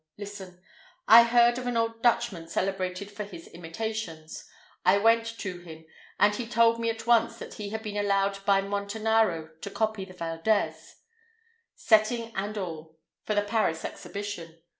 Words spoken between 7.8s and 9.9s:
been allowed by Montanaro to